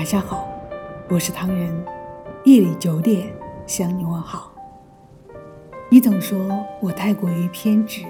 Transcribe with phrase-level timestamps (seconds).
[0.00, 0.48] 晚上好，
[1.10, 1.84] 我是唐人，
[2.44, 3.30] 夜里九点
[3.66, 4.50] 向你问好。
[5.90, 8.06] 你总说我太过于偏执，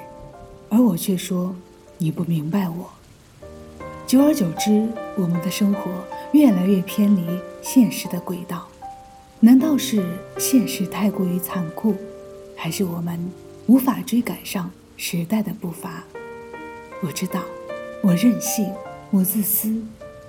[0.69, 1.53] 而我却说
[1.99, 2.89] 你不明白我。
[4.07, 5.91] 久而久之，我们的生活
[6.31, 7.27] 越来越偏离
[7.61, 8.69] 现实的轨道。
[9.41, 11.97] 难道是现实太过于残酷，
[12.55, 13.19] 还是我们
[13.67, 16.05] 无法追赶上时代的步伐？
[17.03, 17.41] 我知道，
[18.01, 18.73] 我任性，
[19.11, 19.75] 我自私，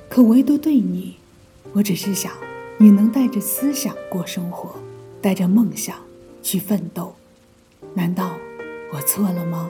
[0.09, 1.20] 可唯独对你。
[1.73, 2.33] 我只是想，
[2.77, 4.75] 你能带着思想过生活，
[5.21, 5.95] 带着梦想
[6.43, 7.13] 去奋斗。
[7.93, 8.31] 难道
[8.93, 9.69] 我错了吗？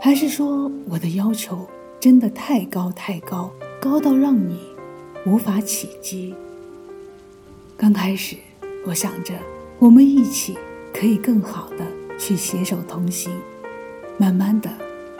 [0.00, 1.66] 还是说我的要求
[1.98, 4.60] 真的太高太高，高到让你
[5.26, 6.34] 无法企及？
[7.76, 8.36] 刚开始，
[8.86, 9.34] 我想着
[9.78, 10.56] 我们一起
[10.92, 11.84] 可以更好的
[12.16, 13.32] 去携手同行，
[14.16, 14.70] 慢慢的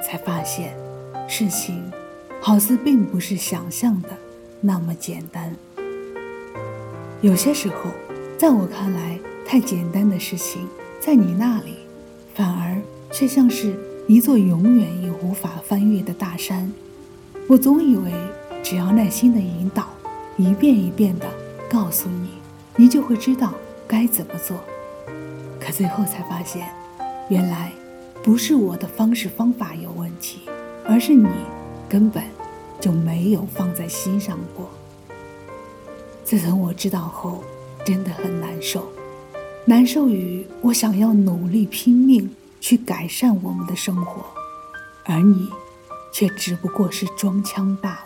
[0.05, 0.77] 才发现，
[1.27, 1.83] 事情
[2.41, 4.11] 好似并不是想象的。
[4.67, 5.55] 那么简单。
[7.21, 7.91] 有些时候，
[8.39, 10.67] 在我看来太简单的事情，
[10.99, 11.75] 在你那里，
[12.35, 12.81] 反而
[13.13, 13.77] 却像是
[14.09, 16.73] 一座永远也无法翻越的大山。
[17.47, 18.11] 我总以为，
[18.63, 19.87] 只要耐心的引导，
[20.39, 21.27] 一遍一遍的
[21.69, 22.31] 告诉你，
[22.75, 23.53] 你就会知道
[23.87, 24.57] 该怎么做。
[25.61, 26.67] 可最后才发现，
[27.29, 27.71] 原来
[28.23, 30.41] 不是我的方式方法有问题，
[30.87, 31.29] 而是你
[31.87, 32.25] 根本。
[32.85, 34.69] 就没有放在心上过。
[36.23, 37.43] 自从我知道后，
[37.83, 38.87] 真的很难受，
[39.65, 44.23] 难受于我想要努力拼命去改善我们的生活，
[45.07, 45.49] 而你
[46.13, 48.05] 却只不过是装腔罢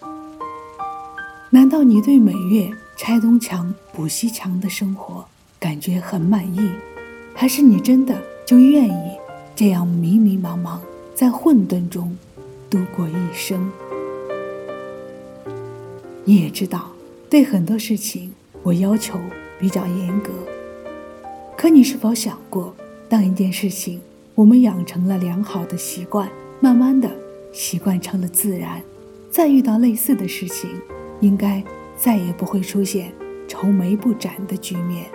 [0.00, 0.08] 了。
[1.50, 5.24] 难道你对每月拆东墙补西墙的生活
[5.58, 6.70] 感觉很满意，
[7.34, 8.16] 还是你真的
[8.46, 9.18] 就愿意
[9.56, 10.78] 这样迷迷茫茫
[11.12, 12.16] 在混沌中？
[12.70, 13.68] 度过一生，
[16.24, 16.92] 你也知道，
[17.28, 19.18] 对很多事情我要求
[19.58, 20.30] 比较严格。
[21.56, 22.72] 可你是否想过，
[23.08, 24.00] 当一件事情
[24.36, 26.30] 我们养成了良好的习惯，
[26.60, 27.10] 慢慢的
[27.52, 28.80] 习惯成了自然，
[29.32, 30.70] 再遇到类似的事情，
[31.18, 31.60] 应该
[31.96, 33.12] 再也不会出现
[33.48, 35.06] 愁眉不展的局面。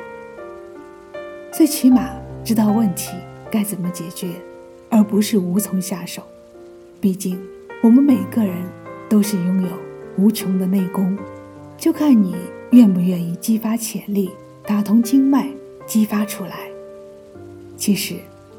[1.53, 2.09] 最起码
[2.43, 3.11] 知道问题
[3.49, 4.27] 该怎么解决，
[4.89, 6.21] 而不是无从下手。
[7.05, 7.37] 毕竟，
[7.83, 8.55] 我们每个人
[9.07, 9.69] 都是拥有
[10.17, 11.15] 无穷的内功，
[11.77, 12.35] 就看你
[12.71, 14.31] 愿不愿意激发潜力，
[14.65, 15.47] 打通经脉，
[15.85, 16.61] 激发出来。
[17.77, 18.15] 其实，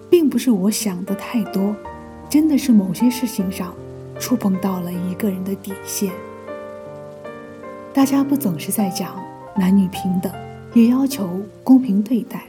[0.08, 1.74] 并不是我想的太多，
[2.30, 3.74] 真的是某些事情上
[4.16, 6.12] 触碰到了一个人的底线。
[7.92, 9.20] 大家不总是在讲
[9.56, 10.32] 男女平等，
[10.72, 12.44] 也要求公平对待，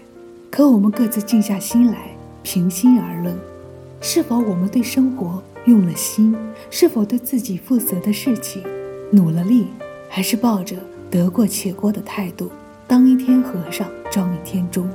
[0.52, 2.12] 可我们各自静下心来，
[2.44, 3.36] 平心而论，
[4.00, 5.42] 是否我们对生活？
[5.68, 6.34] 用了心，
[6.72, 8.64] 是否对自己负责的事情
[9.12, 9.68] 努了力，
[10.08, 10.78] 还是抱着
[11.12, 12.50] 得过且过的态度，
[12.88, 14.90] 当一天和尚撞一天钟？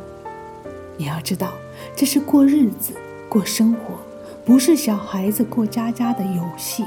[0.96, 1.52] 你要知道，
[1.94, 2.94] 这是过日子、
[3.28, 3.98] 过生活，
[4.46, 6.84] 不是小孩子过家家的游戏。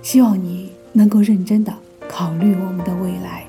[0.00, 1.74] 希望你能够认真的
[2.08, 3.44] 考虑我们的未来。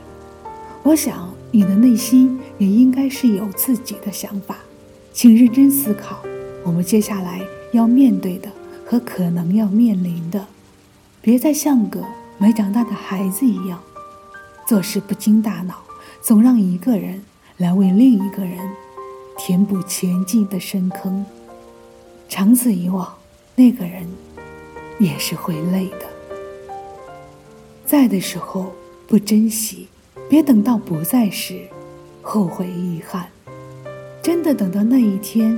[0.81, 4.57] 我想你的内心也应该是有自己的想法，
[5.13, 6.23] 请认真思考
[6.63, 7.39] 我们接下来。
[7.71, 8.49] 要面对的
[8.85, 10.47] 和可能要面临的，
[11.21, 12.03] 别再像个
[12.37, 13.79] 没长大的孩子一样，
[14.67, 15.75] 做事不经大脑，
[16.21, 17.23] 总让一个人
[17.57, 18.57] 来为另一个人
[19.37, 21.25] 填补前进的深坑。
[22.29, 23.13] 长此以往，
[23.55, 24.07] 那个人
[24.99, 26.07] 也是会累的。
[27.85, 28.73] 在的时候
[29.07, 29.87] 不珍惜，
[30.29, 31.61] 别等到不在时
[32.21, 33.27] 后悔遗憾。
[34.21, 35.57] 真的等到那一天。